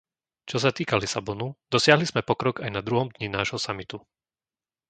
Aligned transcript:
Čo 0.49 0.57
sa 0.63 0.71
týka 0.77 0.95
Lisabonu, 1.03 1.47
dosiahli 1.73 2.05
sme 2.09 2.25
pokrok 2.29 2.55
aj 2.65 2.71
na 2.77 2.81
druhom 2.87 3.07
dni 3.15 3.27
nášho 3.37 3.59
samitu. 3.67 3.97